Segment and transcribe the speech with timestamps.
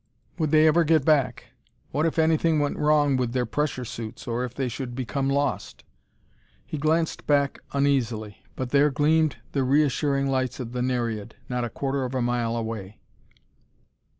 [0.39, 1.51] Would they ever get back?
[1.91, 5.83] What if anything went wrong with their pressure suits or if they should become lost?
[6.65, 11.69] He glanced back uneasily, but there gleamed the reassuring lights of the Nereid, not a
[11.69, 12.99] quarter of a mile away.